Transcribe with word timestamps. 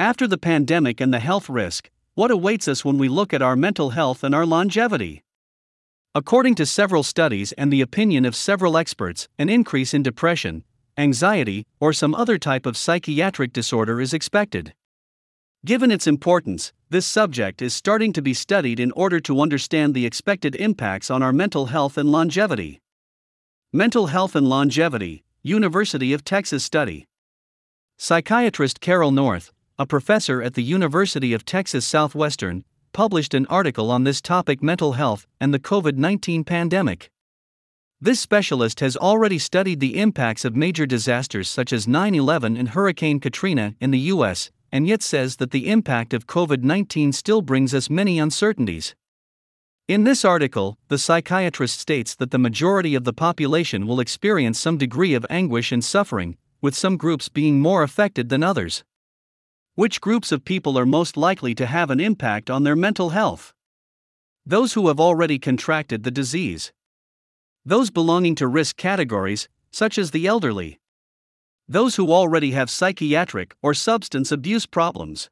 After 0.00 0.26
the 0.26 0.38
pandemic 0.38 0.98
and 0.98 1.12
the 1.12 1.18
health 1.18 1.50
risk, 1.50 1.90
what 2.14 2.30
awaits 2.30 2.66
us 2.68 2.86
when 2.86 2.96
we 2.96 3.06
look 3.06 3.34
at 3.34 3.42
our 3.42 3.54
mental 3.54 3.90
health 3.90 4.24
and 4.24 4.34
our 4.34 4.46
longevity? 4.46 5.22
According 6.14 6.54
to 6.54 6.64
several 6.64 7.02
studies 7.02 7.52
and 7.52 7.70
the 7.70 7.82
opinion 7.82 8.24
of 8.24 8.34
several 8.34 8.78
experts, 8.78 9.28
an 9.38 9.50
increase 9.50 9.92
in 9.92 10.02
depression, 10.02 10.64
anxiety, 10.96 11.66
or 11.80 11.92
some 11.92 12.14
other 12.14 12.38
type 12.38 12.64
of 12.64 12.78
psychiatric 12.78 13.52
disorder 13.52 14.00
is 14.00 14.14
expected. 14.14 14.72
Given 15.66 15.90
its 15.90 16.06
importance, 16.06 16.72
this 16.88 17.04
subject 17.04 17.60
is 17.60 17.74
starting 17.74 18.14
to 18.14 18.22
be 18.22 18.32
studied 18.32 18.80
in 18.80 18.92
order 18.92 19.20
to 19.20 19.42
understand 19.42 19.92
the 19.92 20.06
expected 20.06 20.56
impacts 20.56 21.10
on 21.10 21.22
our 21.22 21.34
mental 21.34 21.66
health 21.66 21.98
and 21.98 22.10
longevity. 22.10 22.80
Mental 23.70 24.06
Health 24.06 24.34
and 24.34 24.48
Longevity, 24.48 25.24
University 25.42 26.14
of 26.14 26.24
Texas 26.24 26.64
Study. 26.64 27.04
Psychiatrist 27.98 28.80
Carol 28.80 29.10
North, 29.10 29.52
a 29.80 29.86
professor 29.86 30.42
at 30.42 30.52
the 30.52 30.62
University 30.62 31.32
of 31.32 31.42
Texas 31.42 31.86
Southwestern, 31.86 32.62
published 32.92 33.32
an 33.32 33.46
article 33.46 33.90
on 33.90 34.04
this 34.04 34.20
topic 34.20 34.62
mental 34.62 34.92
health 34.92 35.26
and 35.40 35.54
the 35.54 35.58
COVID 35.58 35.96
19 35.96 36.44
pandemic. 36.44 37.10
This 37.98 38.20
specialist 38.20 38.80
has 38.80 38.94
already 38.94 39.38
studied 39.38 39.80
the 39.80 39.98
impacts 39.98 40.44
of 40.44 40.54
major 40.54 40.84
disasters 40.84 41.48
such 41.48 41.72
as 41.72 41.88
9 41.88 42.14
11 42.14 42.58
and 42.58 42.68
Hurricane 42.68 43.20
Katrina 43.20 43.74
in 43.80 43.90
the 43.90 44.10
U.S., 44.14 44.50
and 44.70 44.86
yet 44.86 45.00
says 45.00 45.36
that 45.36 45.50
the 45.50 45.70
impact 45.70 46.12
of 46.12 46.26
COVID 46.26 46.62
19 46.62 47.12
still 47.12 47.40
brings 47.40 47.72
us 47.72 47.88
many 47.88 48.18
uncertainties. 48.18 48.94
In 49.88 50.04
this 50.04 50.26
article, 50.26 50.76
the 50.88 50.98
psychiatrist 50.98 51.80
states 51.80 52.14
that 52.16 52.32
the 52.32 52.38
majority 52.38 52.94
of 52.94 53.04
the 53.04 53.14
population 53.14 53.86
will 53.86 53.98
experience 53.98 54.60
some 54.60 54.76
degree 54.76 55.14
of 55.14 55.24
anguish 55.30 55.72
and 55.72 55.82
suffering, 55.82 56.36
with 56.60 56.74
some 56.74 56.98
groups 56.98 57.30
being 57.30 57.60
more 57.60 57.82
affected 57.82 58.28
than 58.28 58.42
others. 58.42 58.84
Which 59.74 60.00
groups 60.00 60.32
of 60.32 60.44
people 60.44 60.78
are 60.78 60.86
most 60.86 61.16
likely 61.16 61.54
to 61.54 61.66
have 61.66 61.90
an 61.90 62.00
impact 62.00 62.50
on 62.50 62.64
their 62.64 62.76
mental 62.76 63.10
health? 63.10 63.54
Those 64.44 64.72
who 64.72 64.88
have 64.88 64.98
already 64.98 65.38
contracted 65.38 66.02
the 66.02 66.10
disease. 66.10 66.72
Those 67.64 67.90
belonging 67.90 68.34
to 68.36 68.48
risk 68.48 68.76
categories, 68.76 69.48
such 69.70 69.96
as 69.96 70.10
the 70.10 70.26
elderly. 70.26 70.80
Those 71.68 71.96
who 71.96 72.10
already 72.10 72.50
have 72.50 72.68
psychiatric 72.68 73.54
or 73.62 73.74
substance 73.74 74.32
abuse 74.32 74.66
problems. 74.66 75.30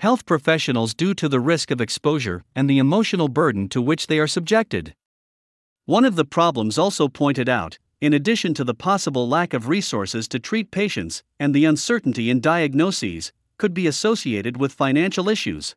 Health 0.00 0.26
professionals 0.26 0.92
due 0.92 1.14
to 1.14 1.28
the 1.28 1.40
risk 1.40 1.70
of 1.70 1.80
exposure 1.80 2.42
and 2.54 2.68
the 2.68 2.78
emotional 2.78 3.28
burden 3.28 3.68
to 3.68 3.80
which 3.80 4.08
they 4.08 4.18
are 4.18 4.26
subjected. 4.26 4.94
One 5.84 6.04
of 6.04 6.16
the 6.16 6.24
problems 6.24 6.78
also 6.78 7.06
pointed 7.06 7.48
out 7.48 7.78
in 8.06 8.14
addition 8.14 8.54
to 8.54 8.62
the 8.62 8.72
possible 8.72 9.28
lack 9.28 9.52
of 9.52 9.66
resources 9.66 10.28
to 10.28 10.38
treat 10.38 10.70
patients 10.70 11.24
and 11.40 11.52
the 11.52 11.64
uncertainty 11.64 12.30
in 12.30 12.40
diagnoses, 12.40 13.32
could 13.58 13.74
be 13.74 13.88
associated 13.88 14.56
with 14.56 14.72
financial 14.72 15.28
issues. 15.28 15.74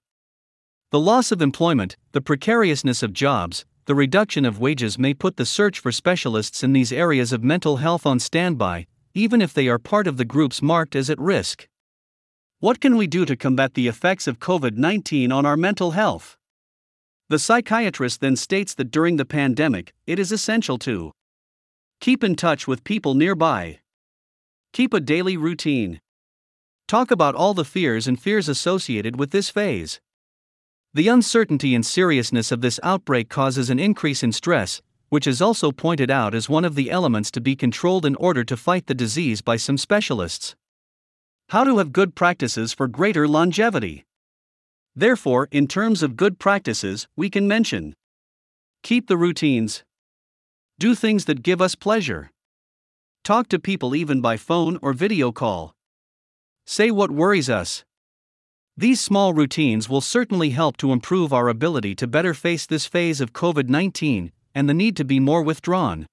The 0.92 1.00
loss 1.00 1.32
of 1.32 1.42
employment, 1.42 1.98
the 2.12 2.22
precariousness 2.22 3.02
of 3.02 3.14
jobs, 3.14 3.66
the 3.86 3.96
reduction 3.96 4.46
of 4.46 4.60
wages 4.60 5.00
may 5.00 5.16
put 5.16 5.38
the 5.38 5.46
search 5.46 5.80
for 5.80 5.92
specialists 5.92 6.62
in 6.62 6.72
these 6.72 6.92
areas 6.92 7.34
of 7.34 7.44
mental 7.44 7.78
health 7.78 8.06
on 8.06 8.20
standby, 8.20 8.86
even 9.16 9.42
if 9.42 9.52
they 9.52 9.68
are 9.68 9.80
part 9.80 10.06
of 10.06 10.18
the 10.18 10.26
groups 10.26 10.62
marked 10.62 10.96
as 10.96 11.10
at 11.10 11.18
risk. 11.20 11.68
What 12.60 12.80
can 12.80 12.96
we 12.96 13.08
do 13.08 13.26
to 13.26 13.36
combat 13.36 13.74
the 13.74 13.88
effects 13.88 14.28
of 14.28 14.38
COVID 14.38 14.78
19 14.78 15.32
on 15.32 15.48
our 15.48 15.58
mental 15.58 15.92
health? 15.92 16.38
The 17.30 17.40
psychiatrist 17.40 18.22
then 18.22 18.36
states 18.36 18.76
that 18.76 18.92
during 18.92 19.18
the 19.18 19.26
pandemic, 19.26 19.94
it 20.06 20.20
is 20.20 20.32
essential 20.32 20.78
to 20.80 21.12
keep 22.00 22.24
in 22.24 22.36
touch 22.36 22.68
with 22.68 22.84
people 22.84 23.14
nearby, 23.14 23.80
keep 24.74 24.94
a 24.94 25.00
daily 25.00 25.38
routine, 25.38 26.00
Talk 26.90 27.12
about 27.12 27.36
all 27.36 27.54
the 27.54 27.66
fears 27.66 28.08
and 28.08 28.20
fears 28.20 28.50
associated 28.50 29.20
with 29.20 29.30
this 29.30 29.52
phase. 29.52 30.02
The 30.92 31.08
uncertainty 31.08 31.76
and 31.76 31.86
seriousness 31.86 32.52
of 32.52 32.62
this 32.62 32.80
outbreak 32.82 33.30
causes 33.30 33.70
an 33.70 33.78
increase 33.78 34.24
in 34.24 34.32
stress, 34.32 34.82
which 35.10 35.28
is 35.28 35.40
also 35.40 35.72
pointed 35.72 36.10
out 36.10 36.34
as 36.34 36.50
one 36.50 36.66
of 36.66 36.74
the 36.74 36.90
elements 36.90 37.30
to 37.30 37.42
be 37.42 37.56
controlled 37.56 38.08
in 38.08 38.16
order 38.16 38.44
to 38.44 38.58
fight 38.58 38.88
the 38.88 38.96
disease 38.96 39.40
by 39.40 39.56
some 39.56 39.78
specialists. 39.78 40.56
How 41.50 41.64
to 41.64 41.78
have 41.78 41.94
good 41.94 42.16
practices 42.16 42.74
for 42.74 42.88
greater 42.88 43.28
longevity. 43.28 44.08
Therefore, 44.96 45.48
in 45.52 45.68
terms 45.68 46.02
of 46.02 46.18
good 46.18 46.40
practices, 46.40 47.08
we 47.16 47.30
can 47.30 47.48
mention 47.48 47.94
keep 48.82 49.06
the 49.06 49.18
routines, 49.18 49.84
do 50.80 50.96
things 50.96 51.26
that 51.26 51.44
give 51.44 51.62
us 51.62 51.76
pleasure, 51.76 52.32
talk 53.26 53.50
to 53.50 53.60
people 53.60 53.94
even 53.94 54.22
by 54.22 54.38
phone 54.38 54.80
or 54.82 54.94
video 54.94 55.30
call. 55.30 55.76
Say 56.66 56.90
what 56.90 57.12
worries 57.12 57.50
us. 57.50 57.84
These 58.78 59.02
small 59.02 59.34
routines 59.34 59.90
will 59.90 60.00
certainly 60.00 60.52
help 60.52 60.78
to 60.78 60.94
improve 60.94 61.34
our 61.34 61.50
ability 61.50 61.96
to 61.96 62.08
better 62.08 62.34
face 62.34 62.66
this 62.66 62.86
phase 62.86 63.20
of 63.20 63.34
COVID 63.34 63.68
19 63.68 64.32
and 64.56 64.70
the 64.70 64.74
need 64.74 64.96
to 64.96 65.04
be 65.04 65.20
more 65.20 65.44
withdrawn. 65.44 66.06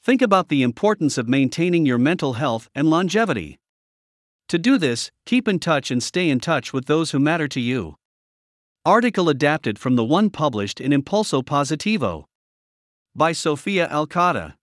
Think 0.00 0.22
about 0.22 0.48
the 0.48 0.62
importance 0.62 1.18
of 1.18 1.28
maintaining 1.28 1.84
your 1.84 1.98
mental 1.98 2.34
health 2.34 2.68
and 2.76 2.88
longevity. 2.88 3.58
To 4.46 4.58
do 4.60 4.78
this, 4.78 5.10
keep 5.26 5.48
in 5.48 5.58
touch 5.58 5.90
and 5.90 6.00
stay 6.00 6.30
in 6.30 6.38
touch 6.38 6.72
with 6.72 6.86
those 6.86 7.10
who 7.10 7.18
matter 7.18 7.48
to 7.48 7.60
you. 7.60 7.96
Article 8.84 9.28
adapted 9.28 9.76
from 9.76 9.96
the 9.96 10.04
one 10.04 10.30
published 10.30 10.80
in 10.80 10.92
Impulso 10.92 11.42
Positivo 11.42 12.26
by 13.14 13.32
Sofia 13.32 13.88
Alcada. 13.88 14.54